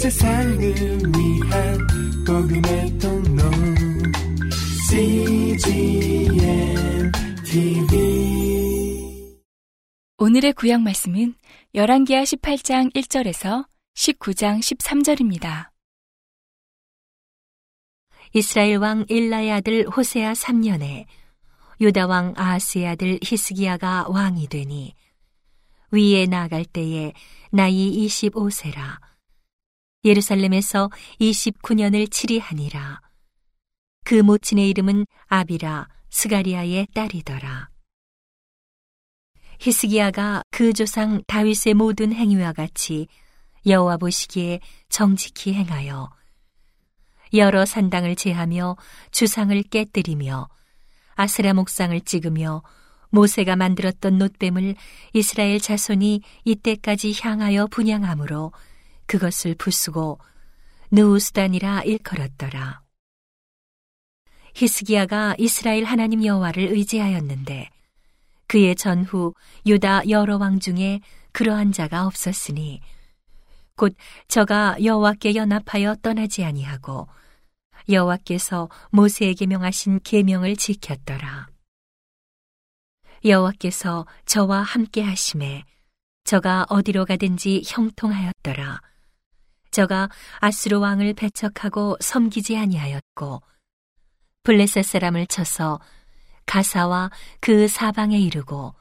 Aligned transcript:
세상을 0.00 0.58
위한 0.58 1.78
복음의 2.26 2.98
통로. 2.98 3.42
CGM 4.88 6.32
TV 7.44 9.36
오늘의 10.16 10.54
구약 10.54 10.80
말씀은 10.80 11.34
열왕기하 11.74 12.22
18장 12.22 12.90
1절에서 12.94 13.66
19장 13.94 14.60
13절입니다. 14.60 15.68
이스라엘 18.32 18.78
왕 18.78 19.04
일라의 19.06 19.52
아들 19.52 19.86
호세아 19.86 20.32
3년에 20.32 21.04
유다 21.78 22.06
왕 22.06 22.32
아하스의 22.38 22.88
아들 22.88 23.18
히스기야가 23.22 24.06
왕이 24.08 24.48
되니 24.48 24.94
위에 25.90 26.24
나아갈 26.24 26.64
때에 26.64 27.12
나이 27.50 28.06
25세라 28.06 29.09
예루살렘에서 30.04 30.90
29년을 31.20 32.10
치리하니라. 32.10 33.00
그 34.04 34.14
모친의 34.14 34.68
이름은 34.70 35.06
아비라 35.26 35.88
스가리아의 36.08 36.88
딸이더라. 36.94 37.68
히스기야가 39.60 40.42
그 40.50 40.72
조상 40.72 41.22
다윗의 41.26 41.74
모든 41.74 42.14
행위와 42.14 42.52
같이 42.52 43.08
여호와 43.66 43.98
보시기에 43.98 44.60
정직히 44.88 45.52
행하여 45.52 46.10
여러 47.34 47.66
산당을 47.66 48.16
제하며 48.16 48.76
주상을 49.10 49.62
깨뜨리며 49.64 50.48
아스라 51.14 51.52
목상을 51.52 52.00
찍으며 52.00 52.62
모세가 53.10 53.56
만들었던 53.56 54.16
놋뱀을 54.16 54.76
이스라엘 55.12 55.60
자손이 55.60 56.22
이때까지 56.44 57.14
향하여 57.20 57.66
분양함으로 57.66 58.52
그것을 59.10 59.56
부수고 59.56 60.20
느우스단이라 60.92 61.82
일컬었더라. 61.82 62.80
히스기야가 64.54 65.34
이스라엘 65.36 65.82
하나님 65.82 66.24
여호와를 66.24 66.62
의지하였는데 66.62 67.70
그의 68.46 68.76
전후 68.76 69.34
유다 69.66 70.08
여러 70.10 70.36
왕 70.36 70.60
중에 70.60 71.00
그러한 71.32 71.72
자가 71.72 72.06
없었으니 72.06 72.82
곧 73.74 73.96
저가 74.28 74.76
여호와께 74.84 75.34
연합하여 75.34 75.96
떠나지 76.02 76.44
아니하고 76.44 77.08
여호와께서 77.88 78.68
모세에게 78.90 79.46
명하신 79.46 80.02
계명을 80.04 80.54
지켰더라. 80.54 81.48
여호와께서 83.24 84.06
저와 84.24 84.62
함께 84.62 85.02
하심에 85.02 85.64
저가 86.22 86.66
어디로 86.68 87.06
가든지 87.06 87.62
형통하였더라. 87.66 88.89
저가 89.70 90.08
아스로 90.38 90.80
왕을 90.80 91.14
배척하고 91.14 91.96
섬기지 92.00 92.56
아니하였고 92.56 93.42
블레셋 94.42 94.84
사람을 94.84 95.26
쳐서 95.26 95.80
가사와 96.46 97.10
그 97.40 97.68
사방에 97.68 98.18
이르고 98.18 98.74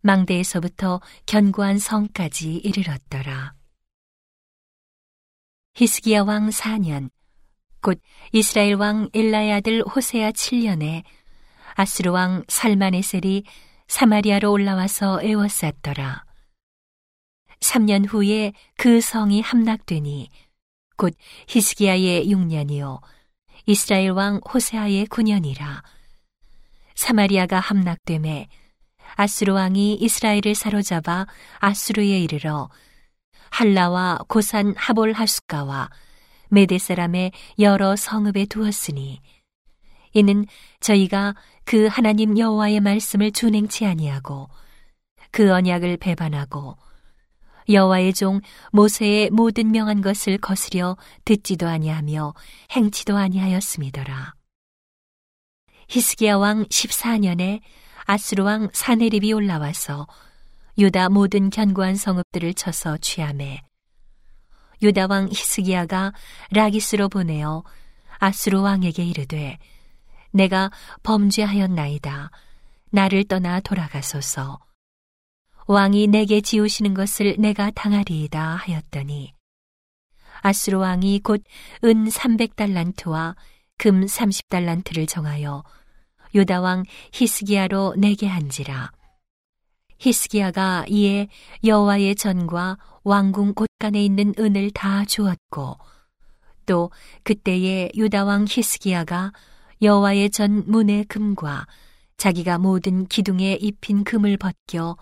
망대에서부터 0.00 1.00
견고한 1.26 1.78
성까지 1.78 2.54
이르렀더라. 2.56 3.54
히스기야 5.74 6.22
왕 6.22 6.48
4년 6.48 7.10
곧 7.82 8.00
이스라엘 8.32 8.74
왕 8.74 9.08
엘라의 9.12 9.52
아들 9.52 9.82
호세아 9.82 10.32
7년에 10.32 11.04
아스루 11.74 12.12
왕 12.12 12.42
살마네셀이 12.48 13.44
사마리아로 13.86 14.50
올라와서 14.50 15.20
에워쌌더라. 15.22 16.24
3년 17.60 18.06
후에 18.08 18.52
그 18.76 19.00
성이 19.00 19.40
함락되니 19.40 20.28
곧 20.96 21.14
히스기야의 21.48 22.26
6년이요 22.28 23.00
이스라엘 23.66 24.10
왕 24.10 24.40
호세아의 24.52 25.06
9년이라. 25.06 25.82
사마리아가 26.94 27.60
함락됨에 27.60 28.48
아스루 29.14 29.54
왕이 29.54 29.94
이스라엘을 29.94 30.54
사로잡아 30.54 31.26
아스루에 31.58 32.20
이르러 32.20 32.68
할라와 33.50 34.20
고산 34.28 34.74
하볼 34.76 35.12
하숫가와 35.12 35.90
메대 36.48 36.78
사람의 36.78 37.32
여러 37.58 37.96
성읍에 37.96 38.46
두었으니 38.46 39.20
이는 40.12 40.46
저희가 40.80 41.34
그 41.64 41.86
하나님 41.86 42.38
여호와의 42.38 42.80
말씀을 42.80 43.32
준행치 43.32 43.84
아니하고 43.84 44.48
그 45.30 45.52
언약을 45.52 45.98
배반하고 45.98 46.76
여호와의 47.68 48.12
종 48.14 48.40
모세의 48.72 49.30
모든 49.30 49.70
명한 49.70 50.00
것을 50.00 50.38
거스려 50.38 50.96
듣지도 51.24 51.68
아니하며 51.68 52.34
행치도 52.72 53.16
아니하였음이더라. 53.16 54.34
히스기야 55.88 56.36
왕 56.36 56.64
14년에 56.64 57.60
아스루 58.04 58.44
왕 58.44 58.68
사네립이 58.72 59.32
올라와서 59.32 60.06
유다 60.78 61.08
모든 61.08 61.50
견고한 61.50 61.96
성읍들을 61.96 62.54
쳐서 62.54 62.98
취함해 62.98 63.62
유다 64.82 65.06
왕 65.08 65.28
히스기야가 65.28 66.12
라기스로 66.50 67.08
보내어 67.08 67.64
아스루 68.18 68.62
왕에게 68.62 69.04
이르되 69.04 69.58
내가 70.36 70.70
범죄하였나이다. 71.02 72.30
나를 72.90 73.24
떠나 73.24 73.60
돌아가소서. 73.60 74.58
왕이 75.66 76.06
내게 76.08 76.40
지우시는 76.40 76.94
것을 76.94 77.36
내가 77.38 77.70
당하리이다 77.70 78.56
하였더니 78.56 79.34
아스루 80.42 80.78
왕이 80.78 81.20
곧 81.20 81.42
은 81.84 82.08
300달란트와 82.08 83.34
금 83.78 84.06
30달란트를 84.06 85.06
정하여 85.08 85.62
유다 86.34 86.60
왕 86.60 86.84
히스기야로 87.12 87.94
내게 87.96 88.26
한지라. 88.26 88.90
히스기야가 89.98 90.86
이에 90.88 91.28
여호와의 91.64 92.16
전과 92.16 92.78
왕궁 93.04 93.54
곳간에 93.54 94.04
있는 94.04 94.34
은을 94.38 94.70
다 94.72 95.04
주었고 95.04 95.78
또 96.66 96.90
그때에 97.22 97.90
유다 97.94 98.24
왕 98.24 98.44
히스기야가 98.48 99.32
여호와의 99.82 100.30
전 100.30 100.64
문의 100.66 101.04
금과 101.04 101.66
자기가 102.16 102.58
모든 102.58 103.06
기둥에 103.06 103.54
입힌 103.60 104.04
금을 104.04 104.36
벗겨 104.36 104.96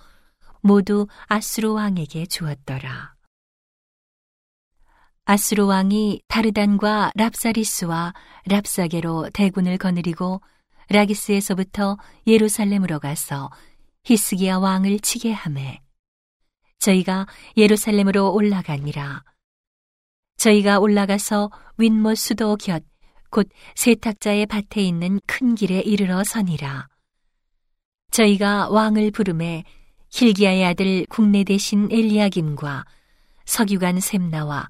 모두 0.65 1.07
아스루 1.27 1.75
왕에게 1.75 2.27
주었더라. 2.27 3.15
아스루 5.27 5.67
왕이 5.67 6.23
다르단과 6.27 7.13
랍사리스와 7.15 8.15
랍사게로 8.47 9.31
대군을 9.35 9.79
거느리고 9.79 10.41
라기스에서부터 10.89 11.99
예루살렘으로 12.27 12.99
가서 12.99 13.51
히스기야 14.05 14.57
왕을 14.57 15.01
치게 15.01 15.33
하매 15.33 15.81
저희가 16.79 17.27
예루살렘으로 17.57 18.33
올라가니라. 18.33 19.23
저희가 20.39 20.79
올라가서 20.79 21.51
윈모 21.79 22.15
수도 22.15 22.57
곁 22.57 22.83
곧 23.35 23.49
세탁자의 23.75 24.47
밭에 24.47 24.81
있는 24.81 25.19
큰 25.27 25.57
길에 25.57 25.81
이르러 25.81 26.23
서니라. 26.23 26.87
저희가 28.13 28.69
왕을 28.69 29.11
부름에 29.11 29.65
힐기야의 30.17 30.65
아들 30.65 31.07
국내 31.09 31.43
대신 31.43 31.89
엘리야김과 31.91 32.85
석유관 33.47 33.99
셈나와 33.99 34.69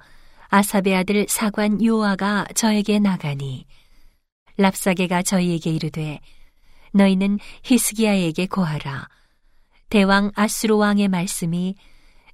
아삽의 0.49 0.97
아들 0.97 1.27
사관 1.29 1.85
요아가 1.85 2.47
저에게 2.55 2.99
나가니 2.99 3.67
랍사게가 4.57 5.23
저희에게 5.23 5.71
이르되 5.71 6.21
너희는 6.95 7.39
히스기야에게 7.63 8.47
고하라. 8.47 9.07
대왕 9.91 10.31
아스로 10.35 10.79
왕의 10.79 11.09
말씀이 11.09 11.75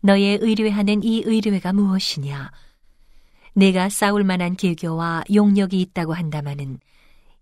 너의 0.03 0.38
의뢰하는 0.41 1.03
이 1.03 1.25
의뢰가 1.27 1.72
무엇이냐? 1.72 2.53
내가 3.54 3.89
싸울 3.89 4.22
만한 4.22 4.54
계교와 4.54 5.24
용력이 5.34 5.80
있다고 5.80 6.15
한다마는 6.15 6.78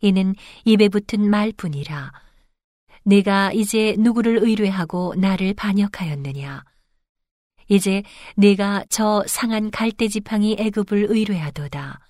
이는 0.00 0.35
입에 0.64 0.88
붙은 0.88 1.29
말뿐이라. 1.29 2.27
내가 3.08 3.52
이제 3.55 3.96
누구를 3.99 4.37
의뢰하고 4.43 5.14
나를 5.16 5.55
반역하였느냐? 5.55 6.62
이제 7.69 8.02
내가 8.37 8.84
저 8.90 9.25
상한 9.26 9.70
갈대 9.70 10.08
지팡이 10.08 10.56
애굽을 10.58 11.06
의뢰하도다. 11.08 12.00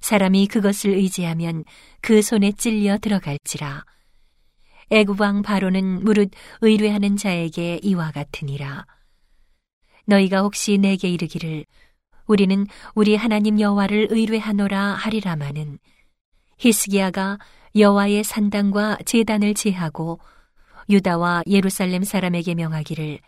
사람이 0.00 0.46
그것을 0.46 0.92
의지하면 0.92 1.64
그 2.00 2.22
손에 2.22 2.52
찔려 2.52 2.96
들어갈지라. 2.96 3.84
애굽 4.88 5.20
왕 5.20 5.42
바로는 5.42 6.02
무릇 6.02 6.30
의뢰하는 6.62 7.18
자에게 7.18 7.80
이와 7.82 8.10
같으니라. 8.10 8.86
너희가 10.06 10.40
혹시 10.40 10.78
내게 10.78 11.10
이르기를 11.10 11.66
우리는 12.24 12.66
우리 12.94 13.16
하나님 13.16 13.60
여호와를 13.60 14.08
의뢰하노라 14.10 14.94
하리라마는 14.94 15.78
히스기야가 16.56 17.38
여호와의 17.74 18.24
산당과 18.24 18.98
제단을 19.06 19.54
제하고 19.54 20.18
유다와 20.88 21.44
예루살렘 21.46 22.02
사람에게 22.02 22.54
명하기를 22.54 23.20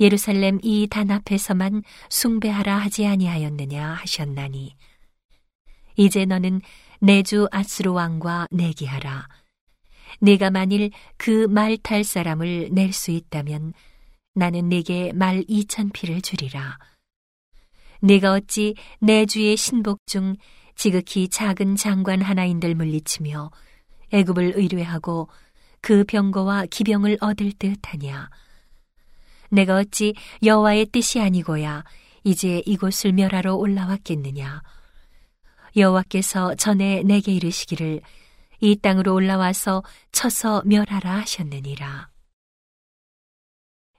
예루살렘 0.00 0.58
이 0.62 0.86
단 0.88 1.10
앞에서만 1.10 1.82
숭배하라 2.08 2.78
하지 2.78 3.06
아니하였느냐 3.06 3.86
하셨나니 3.86 4.74
이제 5.96 6.24
너는 6.24 6.62
내 7.00 7.22
주 7.22 7.48
아스로 7.50 7.94
왕과 7.94 8.46
내기하라. 8.50 9.28
네가 10.20 10.50
만일 10.50 10.90
그 11.16 11.46
말 11.48 11.76
탈 11.78 12.04
사람을 12.04 12.70
낼 12.72 12.92
수 12.92 13.10
있다면 13.10 13.74
나는 14.34 14.68
네게 14.68 15.12
말 15.14 15.44
이천 15.48 15.90
피를 15.90 16.20
주리라. 16.22 16.78
네가 18.00 18.32
어찌 18.32 18.74
내 19.00 19.26
주의 19.26 19.56
신복 19.56 20.06
중 20.06 20.36
지극히 20.80 21.28
작은 21.28 21.76
장관 21.76 22.22
하나인들 22.22 22.74
물리치며 22.74 23.50
애굽을 24.12 24.54
의뢰하고 24.56 25.28
그 25.82 26.04
병거와 26.04 26.64
기병을 26.70 27.18
얻을 27.20 27.52
듯하냐. 27.52 28.30
내가 29.50 29.76
어찌 29.76 30.14
여호와의 30.42 30.86
뜻이 30.86 31.20
아니고야 31.20 31.84
이제 32.24 32.62
이곳을 32.64 33.12
멸하러 33.12 33.56
올라왔겠느냐. 33.56 34.62
여호와께서 35.76 36.54
전에 36.54 37.02
내게 37.02 37.32
이르시기를 37.32 38.00
이 38.60 38.76
땅으로 38.76 39.12
올라와서 39.12 39.82
쳐서 40.12 40.62
멸하라 40.64 41.18
하셨느니라. 41.18 42.08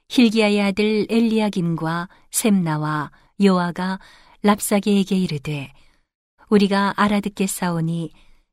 힐기야의 0.09 0.61
아들 0.63 1.05
엘리야김과 1.11 2.09
셈나와 2.31 3.11
요아가 3.39 3.99
랍사게에게 4.41 5.15
이르되 5.15 5.71
우리가 6.51 6.93
알아듣겠사오니 6.97 8.11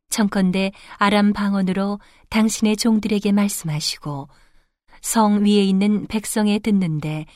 청컨대 0.08 0.72
아람 0.96 1.32
방언으로 1.32 1.98
당신의 2.30 2.76
종들에게 2.76 3.32
말씀하시고 3.32 4.28
성 5.02 5.44
위에 5.44 5.64
있는 5.64 6.06
백성에 6.06 6.60
듣는데 6.60 7.26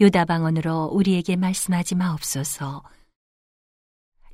유다 0.00 0.24
방언으로 0.24 0.86
우리에게 0.92 1.36
말씀하지 1.36 1.94
마옵소서. 1.94 2.82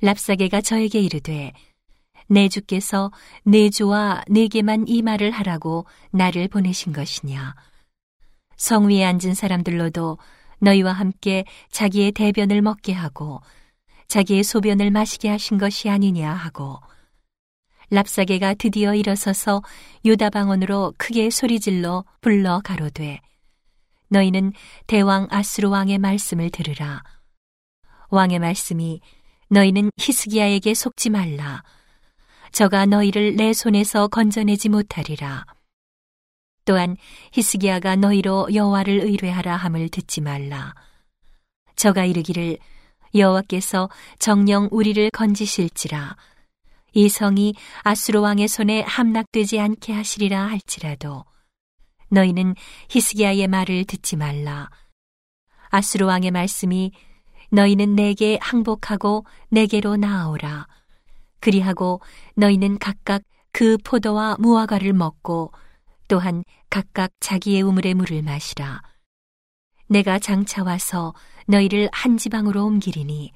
랍사게가 0.01 0.61
저에게 0.61 0.99
이르되 0.99 1.53
내 2.27 2.47
주께서 2.47 3.11
내 3.43 3.69
주와 3.69 4.23
내게만 4.27 4.85
이 4.87 5.01
말을 5.01 5.31
하라고 5.31 5.85
나를 6.11 6.47
보내신 6.47 6.93
것이냐. 6.93 7.55
성 8.55 8.87
위에 8.87 9.03
앉은 9.03 9.33
사람들로도 9.33 10.17
너희와 10.59 10.93
함께 10.93 11.43
자기의 11.71 12.13
대변을 12.13 12.61
먹게 12.61 12.93
하고 12.93 13.41
자기의 14.13 14.43
소변을 14.43 14.91
마시게 14.91 15.27
하신 15.27 15.57
것이 15.57 15.89
아니냐 15.89 16.31
하고 16.31 16.79
랍사게가 17.89 18.53
드디어 18.53 18.93
일어서서 18.93 19.63
유다 20.05 20.29
방언으로 20.29 20.93
크게 20.99 21.31
소리질러 21.31 22.05
불러 22.21 22.61
가로되 22.63 23.21
너희는 24.09 24.53
대왕 24.85 25.25
아스로 25.31 25.71
왕의 25.71 25.97
말씀을 25.97 26.51
들으라. 26.51 27.01
왕의 28.09 28.37
말씀이 28.37 29.01
너희는 29.49 29.89
히스기야에게 29.97 30.75
속지 30.75 31.09
말라. 31.09 31.63
저가 32.51 32.85
너희를 32.85 33.35
내 33.35 33.51
손에서 33.51 34.09
건져내지 34.09 34.69
못하리라. 34.69 35.43
또한 36.65 36.97
히스기야가 37.31 37.95
너희로 37.95 38.53
여호와를 38.53 38.93
의뢰하라 38.93 39.55
함을 39.55 39.89
듣지 39.89 40.21
말라. 40.21 40.75
저가 41.75 42.05
이르기를 42.05 42.59
여호와께서 43.15 43.89
정령 44.19 44.69
우리를 44.71 45.09
건지실지라 45.11 46.15
이 46.93 47.09
성이 47.09 47.55
아수로 47.81 48.21
왕의 48.21 48.47
손에 48.47 48.81
함락되지 48.81 49.59
않게 49.59 49.93
하시리라 49.93 50.47
할지라도 50.47 51.25
너희는 52.09 52.55
히스기야의 52.89 53.47
말을 53.47 53.85
듣지 53.85 54.15
말라. 54.15 54.69
아수로 55.69 56.05
왕의 56.05 56.31
말씀이 56.31 56.91
너희는 57.49 57.95
내게 57.95 58.37
항복하고 58.41 59.25
내게로 59.49 59.97
나아오라. 59.97 60.67
그리하고 61.39 61.99
너희는 62.35 62.77
각각 62.77 63.23
그 63.51 63.77
포도와 63.83 64.35
무화과를 64.39 64.93
먹고 64.93 65.51
또한 66.07 66.43
각각 66.69 67.11
자기의 67.19 67.63
우물의 67.63 67.95
물을 67.95 68.21
마시라. 68.21 68.81
내가 69.87 70.19
장차 70.19 70.63
와서 70.63 71.13
너희를 71.47 71.89
한 71.91 72.17
지방으로 72.17 72.65
옮기리니 72.65 73.31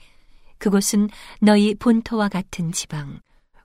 그곳은 0.57 1.09
너희 1.41 1.75
본토와 1.75 2.29
같은 2.29 2.71
지방 2.71 3.19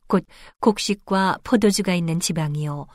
곧 0.07 0.25
곡식과 0.61 1.39
포도주가 1.45 1.95
있는 1.95 2.21
지방이요 2.21 2.87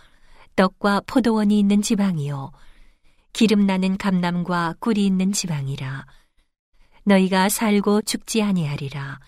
떡과 0.55 1.01
포도원이 1.07 1.57
있는 1.59 1.81
지방이요 1.81 2.51
기름 3.37 3.67
나는 3.67 3.97
감남과 3.97 4.77
꿀이 4.79 5.05
있는 5.05 5.31
지방이라. 5.31 6.07
너희가 7.03 7.49
살고 7.49 8.01
죽지 8.01 8.41
아니하리라. 8.41 9.19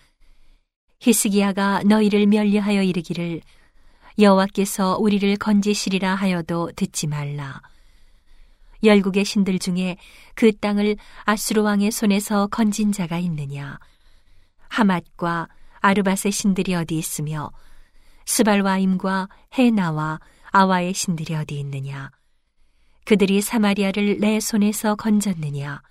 히스기야가 0.98 1.84
너희를 1.84 2.26
멸려하여 2.26 2.82
이르기를 2.82 3.40
여호와께서 4.18 4.96
우리를 4.98 5.36
건지시리라 5.36 6.16
하여도 6.16 6.72
듣지 6.74 7.06
말라 7.06 7.62
열국의 8.82 9.24
신들 9.24 9.58
중에 9.58 9.96
그 10.34 10.56
땅을 10.56 10.96
아수르 11.24 11.62
왕의 11.62 11.90
손에서 11.90 12.46
건진 12.46 12.92
자가 12.92 13.18
있느냐 13.18 13.78
하맛과 14.68 15.48
아르밧의 15.80 16.32
신들이 16.32 16.74
어디 16.74 16.96
있으며 16.98 17.50
스발와임과 18.26 19.28
헤나와 19.58 20.20
아와의 20.52 20.94
신들이 20.94 21.34
어디 21.34 21.58
있느냐? 21.60 22.10
그들이 23.04 23.40
사마리아를 23.40 24.18
내 24.20 24.40
손에서 24.40 24.94
건졌느냐? 24.94 25.82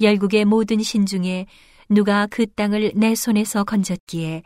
열국의 0.00 0.44
모든 0.44 0.82
신 0.82 1.06
중에 1.06 1.46
누가 1.88 2.26
그 2.26 2.46
땅을 2.46 2.92
내 2.94 3.14
손에서 3.14 3.64
건졌기에 3.64 4.42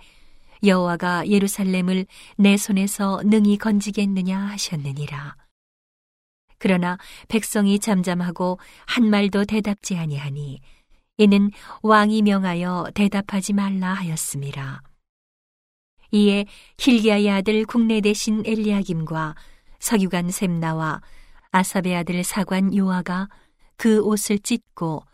여호와가 0.65 1.29
예루살렘을 1.29 2.07
내 2.37 2.57
손에서 2.57 3.21
능히 3.25 3.59
건지겠느냐 3.59 4.39
하셨느니라. 4.39 5.37
그러나 6.65 6.97
백성이 7.29 7.79
잠잠하고 7.79 8.59
한 8.87 9.11
말도 9.11 9.45
대답지 9.45 9.99
아니하니 9.99 10.63
이는 11.19 11.51
왕이 11.83 12.23
명하여 12.23 12.87
대답하지 12.95 13.53
말라 13.53 13.93
하였습니다. 13.93 14.81
이에 16.11 16.47
힐기야의 16.79 17.31
아들 17.31 17.67
국내 17.67 18.01
대신 18.01 18.43
엘리야김과 18.47 19.35
서기관 19.79 20.31
셈나와 20.31 21.03
아삽의 21.51 21.97
아들 21.97 22.25
사관 22.25 22.75
요아가 22.75 23.29
그 23.77 24.01
옷을 24.01 24.39
찢고 24.39 25.05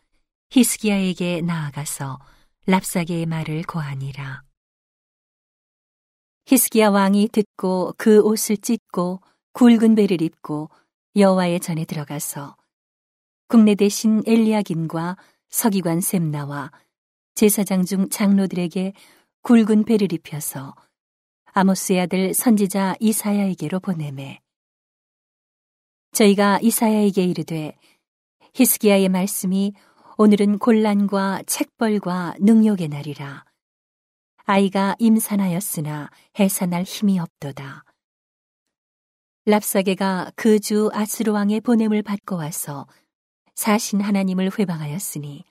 히스기야에게 0.50 1.40
나아가서 1.40 2.20
랍사게의 2.66 3.26
말을 3.26 3.64
고하니라. 3.64 4.42
히스기야 6.46 6.90
왕이 6.90 7.30
듣고 7.32 7.94
그 7.98 8.20
옷을 8.20 8.56
찢고 8.56 9.20
굵은 9.52 9.96
배를 9.96 10.22
입고 10.22 10.70
여호와의 11.16 11.60
전에 11.60 11.84
들어가서 11.84 12.56
국내 13.48 13.74
대신 13.74 14.22
엘리야김과 14.26 15.16
서기관 15.48 16.00
셈나와 16.00 16.70
제사장 17.34 17.84
중 17.84 18.08
장로들에게 18.08 18.92
굵은 19.42 19.84
배를 19.84 20.12
입혀서 20.12 20.74
아모스의 21.52 22.00
아들 22.02 22.32
선지자 22.32 22.94
이사야에게로 23.00 23.80
보내매 23.80 24.40
저희가 26.12 26.60
이사야에게 26.62 27.24
이르되 27.24 27.76
히스기야의 28.54 29.08
말씀이 29.08 29.72
오늘은 30.16 30.58
곤란과 30.58 31.42
책벌과 31.46 32.34
능욕의 32.40 32.88
날이라 32.88 33.44
아이가 34.44 34.94
임산하였으나 34.98 36.10
해산할 36.38 36.84
힘이 36.84 37.18
없도다 37.18 37.84
랍사게가 39.50 40.30
그 40.36 40.60
주 40.60 40.90
아스루 40.92 41.32
왕의 41.32 41.62
보냄을 41.62 42.02
받고 42.02 42.36
와서 42.36 42.86
사신 43.56 44.00
하나님을 44.00 44.52
회방하였으니 44.56 45.42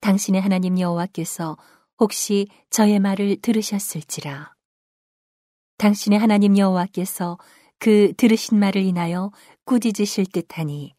당신의 0.00 0.42
하나님 0.42 0.78
여호와께서 0.78 1.56
혹시 1.98 2.46
저의 2.68 2.98
말을 3.00 3.38
들으셨을지라 3.40 4.52
당신의 5.78 6.18
하나님 6.18 6.58
여호와께서 6.58 7.38
그 7.78 8.12
들으신 8.18 8.58
말을 8.58 8.82
인하여 8.82 9.30
꾸짖으실 9.64 10.26
듯하니 10.26 10.92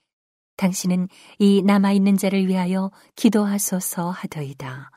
당신은 0.55 1.09
이 1.37 1.61
남아있는 1.61 2.17
자를 2.17 2.47
위하여 2.47 2.89
기도하소서 3.15 4.09
하더이다. 4.09 4.89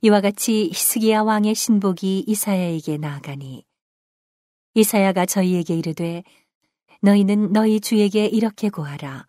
이와 0.00 0.20
같이 0.20 0.70
히스기야 0.72 1.22
왕의 1.22 1.54
신복이 1.54 2.24
이사야에게 2.26 2.98
나아가니 2.98 3.64
이사야가 4.74 5.26
저희에게 5.26 5.76
이르되 5.76 6.22
너희는 7.00 7.52
너희 7.52 7.80
주에게 7.80 8.26
이렇게 8.26 8.68
고하라. 8.68 9.26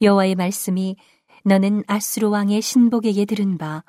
여호와의 0.00 0.34
말씀이 0.34 0.96
너는 1.44 1.84
아수르 1.86 2.28
왕의 2.28 2.62
신복에게 2.62 3.24
들은 3.24 3.58
바 3.58 3.84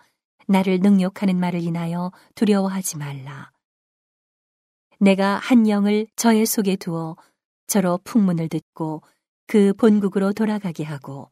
나를 0.48 0.80
능욕하는 0.80 1.40
말을 1.40 1.62
인하여 1.62 2.12
두려워하지 2.36 2.98
말라. 2.98 3.52
내가 5.00 5.38
한 5.38 5.68
영을 5.70 6.08
저의 6.16 6.46
속에 6.46 6.76
두어 6.76 7.16
저로 7.68 8.00
풍문을 8.04 8.50
듣고 8.50 9.02
그 9.48 9.74
본국으로 9.74 10.34
돌아가게 10.34 10.84
하고 10.84 11.30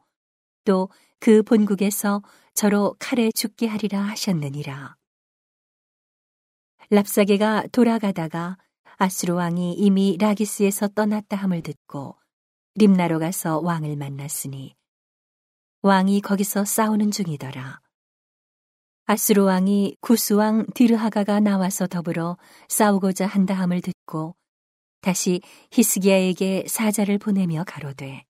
또 0.64 0.88
그 1.20 1.42
본국에서 1.42 2.22
저로 2.54 2.96
칼에 2.98 3.30
죽게 3.30 3.66
하리라 3.66 4.00
하셨느니라. 4.00 4.96
랍사게가 6.88 7.66
돌아가다가 7.72 8.56
아수르 9.02 9.32
왕이 9.32 9.76
이미 9.78 10.18
라기스에서 10.20 10.88
떠났다 10.88 11.34
함을 11.34 11.62
듣고 11.62 12.16
림나로 12.74 13.18
가서 13.18 13.58
왕을 13.60 13.96
만났으니 13.96 14.76
왕이 15.80 16.20
거기서 16.20 16.66
싸우는 16.66 17.10
중이더라. 17.10 17.80
아수르 19.06 19.44
왕이 19.44 19.96
구스 20.02 20.34
왕 20.34 20.66
디르하가가 20.74 21.40
나와서 21.40 21.86
더불어 21.86 22.36
싸우고자 22.68 23.26
한다 23.26 23.54
함을 23.54 23.80
듣고 23.80 24.36
다시 25.00 25.40
히스기야에게 25.72 26.66
사자를 26.68 27.16
보내며 27.16 27.64
가로되 27.66 28.26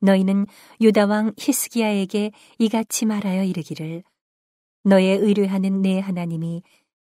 너희는 0.00 0.46
유다 0.80 1.06
왕 1.06 1.34
히스기야에게 1.36 2.30
이같이 2.60 3.04
말하여 3.04 3.42
이르기를 3.42 4.04
너의 4.84 5.18
의뢰하는 5.18 5.82
내 5.82 5.98
하나님이 5.98 6.62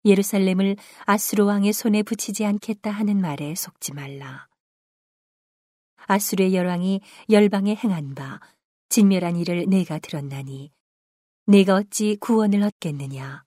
예루살렘을 0.06 0.76
아수르 1.04 1.44
왕의 1.44 1.72
손에 1.72 2.02
붙이지 2.02 2.46
않겠다 2.46 2.90
하는 2.90 3.20
말에 3.20 3.54
속지 3.54 3.92
말라. 3.92 4.46
아수르의 6.06 6.54
열왕이 6.54 7.00
열방에 7.28 7.75
행한 7.75 8.14
바 8.14 8.40
진멸한 8.88 9.36
일을 9.36 9.66
내가 9.68 9.98
들었나니 9.98 10.70
내가 11.46 11.75
어찌 11.75 12.16
구원을 12.20 12.62
얻겠느냐. 12.62 13.44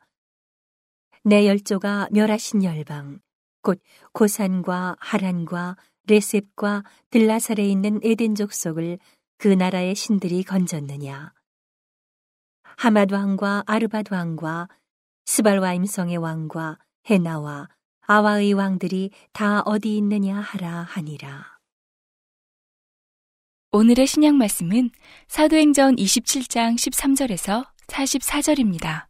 내 1.24 1.48
열조가 1.48 2.10
멸하신 2.12 2.64
열방 2.64 3.20
곧 3.62 3.82
고산과 4.14 4.98
하란과 5.00 5.78
레셉과 6.08 6.84
들라살에 7.10 7.68
있는 7.68 8.00
에덴 8.04 8.36
족속을 8.36 9.00
그 9.38 9.48
나라의 9.48 9.96
신들이 9.96 10.44
건졌느냐. 10.44 11.34
하맛 12.78 13.12
왕과 13.12 13.64
아르밧 13.68 14.12
왕과 14.12 14.70
스발와 15.30 15.76
임성의 15.76 16.18
왕과 16.18 16.80
헤나와 17.08 17.70
아와의 18.08 18.54
왕들이 18.54 19.12
다 19.32 19.62
어디 19.62 19.96
있느냐 19.96 20.40
하라 20.40 20.82
하니라. 20.82 21.60
오늘의 23.72 24.08
신약 24.08 24.34
말씀은 24.34 24.90
사도행전 25.28 25.98
27장 25.98 26.74
13절에서 26.74 27.68
44절입니다. 27.86 29.06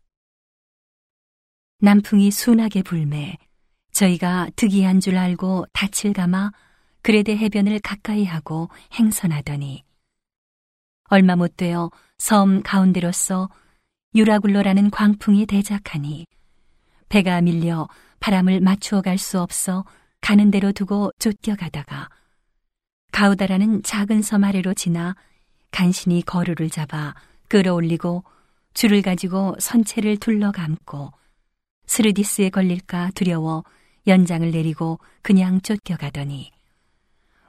남풍이 1.79 2.31
순하게 2.31 2.83
불매 2.83 3.37
저희가 3.93 4.49
득이한 4.57 4.99
줄 4.99 5.17
알고 5.17 5.67
닻을 5.71 6.11
감아 6.11 6.51
그레데 7.01 7.37
해변을 7.37 7.79
가까이 7.79 8.25
하고 8.25 8.67
행선하더니 8.93 9.85
얼마 11.05 11.37
못 11.37 11.55
되어 11.55 11.89
섬 12.17 12.61
가운데로서 12.61 13.47
유라굴로라는 14.15 14.89
광풍이 14.89 15.45
대작하니 15.45 16.25
배가 17.09 17.41
밀려 17.41 17.87
바람을 18.19 18.59
맞추어 18.59 19.01
갈 19.01 19.17
수 19.19 19.39
없어 19.39 19.85
가는 20.21 20.49
대로 20.49 20.71
두고 20.71 21.11
쫓겨가다가 21.19 22.09
가우다라는 23.11 23.83
작은 23.83 24.21
섬 24.21 24.43
아래로 24.43 24.73
지나 24.73 25.15
간신히 25.71 26.23
거루를 26.23 26.69
잡아 26.69 27.13
끌어올리고 27.49 28.23
줄을 28.73 29.01
가지고 29.01 29.55
선체를 29.59 30.17
둘러감고 30.17 31.11
스르디스에 31.85 32.49
걸릴까 32.49 33.11
두려워 33.13 33.63
연장을 34.07 34.49
내리고 34.49 34.99
그냥 35.21 35.61
쫓겨가더니 35.61 36.51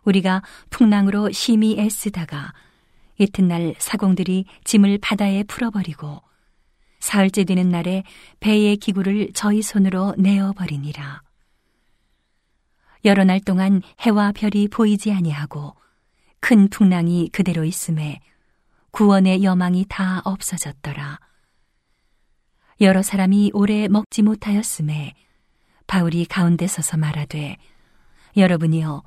우리가 0.04 0.42
풍랑으로 0.70 1.30
심히 1.32 1.78
애쓰다가 1.78 2.52
이튿날 3.18 3.74
사공들이 3.78 4.44
짐을 4.64 4.98
바다에 4.98 5.42
풀어버리고 5.44 6.22
사흘째 7.00 7.44
되는 7.44 7.70
날에 7.70 8.04
배의 8.38 8.76
기구를 8.76 9.30
저희 9.34 9.62
손으로 9.62 10.14
내어버리니라. 10.18 11.22
여러 13.04 13.24
날 13.24 13.40
동안 13.40 13.82
해와 14.00 14.32
별이 14.32 14.68
보이지 14.68 15.10
아니하고 15.12 15.74
큰 16.40 16.68
풍랑이 16.68 17.30
그대로 17.32 17.64
있음에 17.64 18.20
구원의 18.90 19.42
여망이 19.42 19.86
다 19.88 20.20
없어졌더라. 20.24 21.18
여러 22.82 23.02
사람이 23.02 23.50
오래 23.54 23.88
먹지 23.88 24.22
못하였음에 24.22 25.14
바울이 25.86 26.24
가운데 26.26 26.66
서서 26.66 26.96
말하되 26.96 27.56
여러분이여 28.36 29.02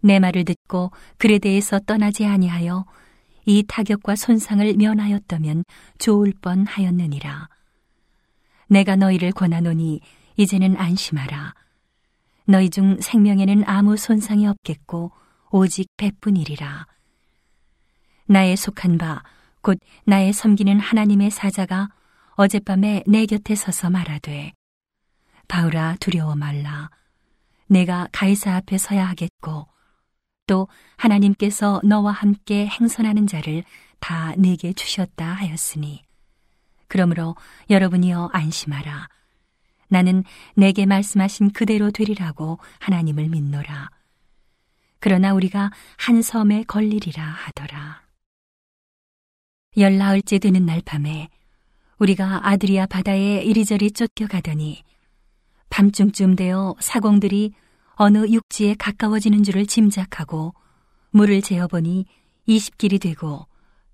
내 0.00 0.18
말을 0.18 0.44
듣고 0.44 0.90
그에 1.18 1.38
대해서 1.38 1.78
떠나지 1.78 2.26
아니하여 2.26 2.84
이 3.46 3.62
타격과 3.66 4.16
손상을 4.16 4.74
면하였다면 4.74 5.64
좋을 5.98 6.34
뻔 6.42 6.66
하였느니라. 6.66 7.48
내가 8.68 8.96
너희를 8.96 9.30
권하노니 9.30 10.00
이제는 10.36 10.76
안심하라. 10.76 11.54
너희 12.44 12.68
중 12.68 13.00
생명에는 13.00 13.62
아무 13.66 13.96
손상이 13.96 14.46
없겠고 14.46 15.12
오직 15.50 15.86
배뿐이리라. 15.96 16.86
나의 18.26 18.56
속한 18.56 18.98
바, 18.98 19.22
곧 19.62 19.78
나의 20.04 20.32
섬기는 20.32 20.80
하나님의 20.80 21.30
사자가 21.30 21.88
어젯밤에 22.34 23.04
내 23.06 23.26
곁에 23.26 23.54
서서 23.54 23.90
말하되, 23.90 24.52
바울아 25.46 25.96
두려워 26.00 26.34
말라. 26.34 26.90
내가 27.68 28.08
가이사 28.10 28.56
앞에 28.56 28.78
서야 28.78 29.08
하겠고, 29.08 29.68
또 30.46 30.68
하나님께서 30.96 31.80
너와 31.84 32.12
함께 32.12 32.66
행선하는 32.66 33.26
자를 33.26 33.64
다 33.98 34.34
내게 34.36 34.72
주셨다 34.72 35.26
하였으니, 35.26 36.04
그러므로 36.88 37.34
여러분이여 37.70 38.30
안심하라. 38.32 39.08
나는 39.88 40.24
내게 40.54 40.86
말씀하신 40.86 41.50
그대로 41.52 41.90
되리라고 41.90 42.58
하나님을 42.80 43.28
믿노라. 43.28 43.90
그러나 44.98 45.34
우리가 45.34 45.70
한 45.98 46.22
섬에 46.22 46.64
걸리리라 46.64 47.22
하더라. 47.22 48.02
열나흘째 49.76 50.38
되는 50.38 50.64
날 50.64 50.80
밤에 50.84 51.28
우리가 51.98 52.48
아드리아 52.48 52.86
바다에 52.86 53.42
이리저리 53.42 53.92
쫓겨가더니 53.92 54.82
밤중쯤 55.70 56.36
되어 56.36 56.74
사공들이 56.80 57.52
어느 57.96 58.26
육지에 58.28 58.74
가까워지는 58.74 59.42
줄을 59.42 59.64
짐작하고 59.64 60.54
물을 61.10 61.40
재어보니 61.40 62.04
20길이 62.46 63.00
되고 63.00 63.46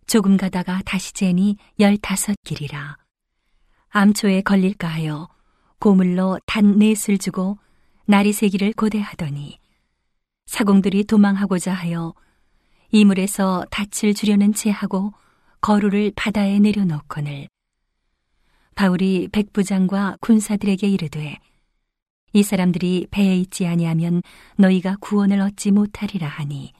조금 0.07 0.37
가다가 0.37 0.83
다시 0.85 1.13
재니 1.13 1.57
15길이라. 1.79 2.97
암초에 3.91 4.43
걸릴까 4.43 4.89
하여 4.89 5.29
고물로 5.79 6.41
단 6.47 6.79
넷을 6.79 7.17
주고 7.19 7.59
날이 8.07 8.33
새기를 8.33 8.73
고대하더니 8.73 9.59
사공들이 10.47 11.05
도망하고자 11.05 11.73
하여 11.73 12.13
이물에서 12.91 13.67
닻을 13.71 14.15
주려는 14.15 14.53
채하고 14.53 15.15
거루를 15.61 16.13
바다에 16.17 16.59
내려놓거늘 16.59 17.49
바울이 18.75 19.29
백부장과 19.31 20.17
군사들에게 20.21 20.89
이르되 20.89 21.39
이 22.33 22.43
사람들이 22.43 23.09
배에 23.11 23.37
있지 23.37 23.67
아니하면 23.67 24.23
너희가 24.57 24.97
구원을 25.01 25.41
얻지 25.41 25.71
못하리라 25.71 26.27
하니. 26.27 26.73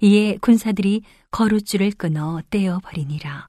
이에 0.00 0.36
군사들이 0.40 1.02
거루줄을 1.30 1.90
끊어 1.90 2.40
떼어 2.50 2.78
버리니라. 2.78 3.48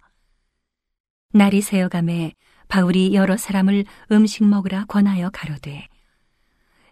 날이 1.31 1.61
새어감에 1.61 2.33
바울이 2.67 3.13
여러 3.13 3.37
사람을 3.37 3.85
음식 4.11 4.43
먹으라 4.45 4.85
권하여 4.85 5.29
가로되 5.29 5.87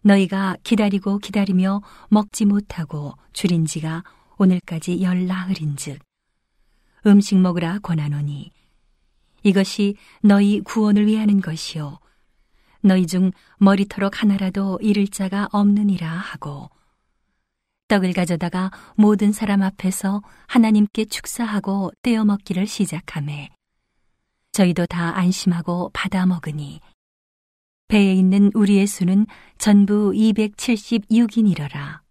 너희가 0.04 0.58
기다리고 0.64 1.18
기다리며 1.18 1.82
먹지 2.10 2.46
못하고 2.46 3.14
줄인 3.34 3.66
지가 3.66 4.04
오늘까지 4.38 5.02
열 5.02 5.26
나흘인즉 5.26 6.00
음식 7.08 7.40
먹으라 7.40 7.80
권하노니. 7.80 8.52
이것이 9.44 9.96
너희 10.22 10.62
구원을 10.62 11.08
위하는 11.08 11.42
것이요 11.42 12.00
너희 12.88 13.06
중 13.06 13.32
머리털럭 13.58 14.22
하나라도 14.22 14.80
잃을 14.82 15.08
자가 15.08 15.50
없느니라 15.52 16.10
하고 16.10 16.70
떡을 17.90 18.14
가져다가 18.14 18.72
모든 18.96 19.32
사람 19.32 19.62
앞에서 19.62 20.22
하나님께 20.48 21.06
축사하고 21.06 21.92
떼어 22.02 22.26
먹기를 22.26 22.66
시작하매 22.66 23.50
저희도 24.52 24.88
다 24.88 25.16
안심하고 25.18 25.92
받아 25.94 26.26
먹으니 26.26 26.82
배에 27.88 28.14
있는 28.14 28.52
우리의 28.54 28.86
수는 28.86 29.28
전부 29.58 30.12
276인이러라. 30.14 32.02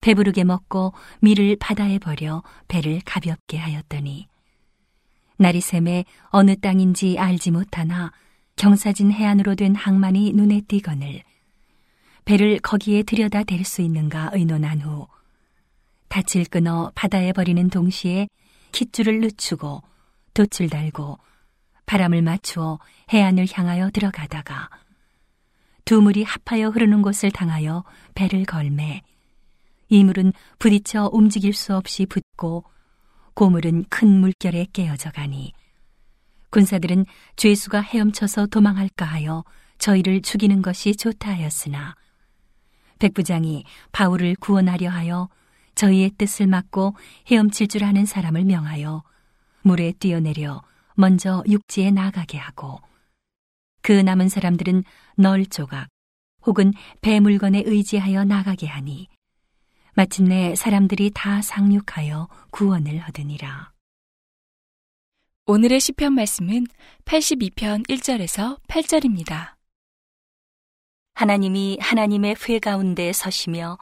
배부르게 0.00 0.44
먹고 0.44 0.94
밀을 1.20 1.56
바다에 1.56 1.98
버려 1.98 2.42
배를 2.68 3.00
가볍게 3.04 3.58
하였더니 3.58 4.26
날이 5.36 5.60
샘에 5.60 6.04
어느 6.28 6.56
땅인지 6.56 7.18
알지 7.18 7.50
못하나 7.50 8.12
경사진 8.56 9.10
해안으로 9.12 9.54
된 9.54 9.74
항만이 9.74 10.32
눈에 10.32 10.62
띄거늘 10.68 11.22
배를 12.24 12.58
거기에 12.60 13.02
들여다 13.02 13.44
댈 13.44 13.64
수 13.64 13.82
있는가 13.82 14.30
의논한 14.32 14.80
후 14.80 15.06
닻을 16.08 16.44
끊어 16.44 16.90
바다에 16.94 17.32
버리는 17.32 17.68
동시에 17.68 18.28
깃줄을 18.72 19.20
늦추고 19.20 19.82
돛을 20.34 20.70
달고 20.70 21.18
바람을 21.86 22.22
맞추어 22.22 22.78
해안을 23.12 23.46
향하여 23.52 23.90
들어가다가 23.90 24.70
두 25.84 26.00
물이 26.00 26.24
합하여 26.24 26.68
흐르는 26.70 27.02
곳을 27.02 27.30
당하여 27.30 27.84
배를 28.14 28.44
걸매 28.44 29.02
이물은 29.90 30.32
부딪혀 30.58 31.10
움직일 31.12 31.52
수 31.52 31.76
없이 31.76 32.06
붙고 32.06 32.64
고물은 33.34 33.84
큰 33.90 34.08
물결에 34.20 34.68
깨어져 34.72 35.10
가니 35.10 35.52
군사들은 36.54 37.04
죄수가 37.34 37.80
헤엄쳐서 37.80 38.46
도망할까 38.46 39.04
하여 39.04 39.42
저희를 39.78 40.22
죽이는 40.22 40.62
것이 40.62 40.94
좋다 40.94 41.32
하였으나 41.32 41.96
백부장이 43.00 43.64
바울을 43.90 44.36
구원하려 44.36 44.88
하여 44.88 45.28
저희의 45.74 46.12
뜻을 46.16 46.46
막고 46.46 46.94
헤엄칠 47.28 47.66
줄 47.66 47.82
아는 47.82 48.06
사람을 48.06 48.44
명하여 48.44 49.02
물에 49.62 49.94
뛰어내려 49.98 50.62
먼저 50.94 51.42
육지에 51.48 51.90
나가게 51.90 52.38
하고 52.38 52.80
그 53.82 53.90
남은 53.90 54.28
사람들은 54.28 54.84
널 55.16 55.46
조각 55.46 55.88
혹은 56.46 56.72
배 57.00 57.18
물건에 57.18 57.64
의지하여 57.66 58.22
나가게 58.22 58.68
하니 58.68 59.08
마침내 59.94 60.54
사람들이 60.54 61.10
다 61.14 61.42
상륙하여 61.42 62.28
구원을 62.50 63.02
얻으니라. 63.08 63.73
오늘의 65.46 65.78
시편 65.78 66.14
말씀은 66.14 66.66
82편 67.04 67.86
1절에서 67.86 68.58
8절입니다. 68.66 69.56
하나님이 71.12 71.76
하나님의 71.82 72.36
회 72.48 72.58
가운데 72.58 73.12
서시며 73.12 73.76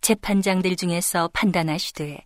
재판장들 0.00 0.74
중에서 0.74 1.28
판단하시되 1.32 2.24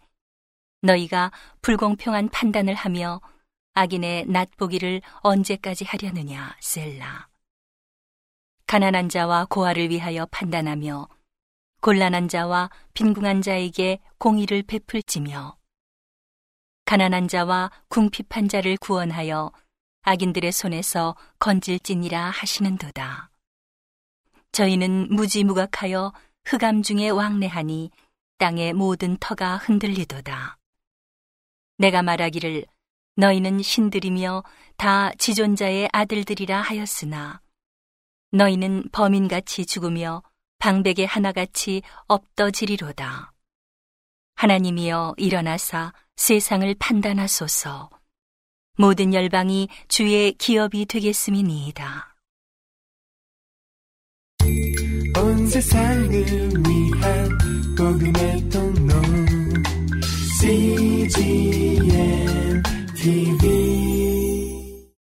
너희가 0.81 1.31
불공평한 1.61 2.31
판단을 2.31 2.73
하며 2.73 3.21
악인의 3.75 4.25
낫보기를 4.29 5.03
언제까지 5.17 5.85
하려느냐 5.85 6.57
셀라 6.61 7.29
가난한 8.67 9.11
자와 9.11 9.45
고아를 9.51 9.91
위하여 9.91 10.25
판단하며 10.31 11.07
곤란한 11.83 12.29
자와 12.29 12.71
빈궁한 12.95 13.43
자에게 13.43 13.99
공의를 14.17 14.63
베풀지며 14.63 15.60
가난한 16.91 17.29
자와 17.29 17.71
궁핍한 17.87 18.49
자를 18.49 18.77
구원하여 18.77 19.53
악인들의 20.03 20.51
손에서 20.51 21.15
건질지니라 21.39 22.31
하시는도다. 22.31 23.31
저희는 24.51 25.07
무지무각하여 25.15 26.13
흑암 26.47 26.83
중에 26.83 27.11
왕래하니 27.11 27.93
땅의 28.39 28.73
모든 28.73 29.17
터가 29.19 29.59
흔들리도다. 29.59 30.59
내가 31.79 32.03
말하기를 32.03 32.67
너희는 33.15 33.63
신들이며 33.63 34.43
다 34.77 35.13
지존자의 35.13 35.91
아들들이라 35.93 36.61
하였으나 36.61 37.41
너희는 38.33 38.89
범인같이 38.91 39.65
죽으며 39.65 40.25
방백의 40.59 41.07
하나같이 41.07 41.83
없어지리로다. 42.09 43.33
하나님이여 44.41 45.15
일어나사 45.19 45.93
세상을 46.17 46.75
판단하소서. 46.79 47.91
모든 48.79 49.13
열방이 49.13 49.69
주의 49.87 50.33
기업이 50.33 50.87
되겠음이니이다. 50.87 52.17
온 55.19 55.47
세상을 55.47 56.11
위한 56.11 57.39
복음의 57.77 58.49
통로 58.49 58.95
CGM 60.41 61.83
TV 62.97 63.70